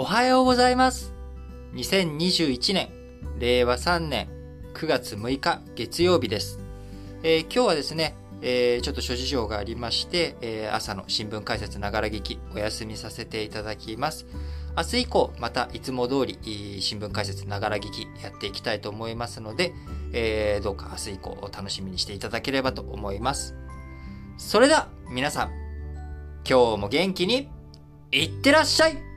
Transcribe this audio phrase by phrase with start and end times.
[0.00, 1.12] おはようございます。
[1.74, 2.88] 2021年、
[3.38, 4.30] 令和3年
[4.72, 6.58] 9月6日月曜日です。
[7.22, 14.24] えー今日はですね、えーちょっと諸事情がありまして、えー朝の新聞解説ながら聞きお休みさせていただきます。
[14.74, 16.38] 明日以降、またいつも通り
[16.80, 19.74] 新聞解説ながら聞きやっていきたいと思いますので、
[20.14, 23.54] えーどうか明日以降お楽しみにしていただければと思います。
[24.38, 25.50] それでは皆さん、
[26.48, 27.50] 今日も元気に
[28.12, 29.09] いってらっしゃい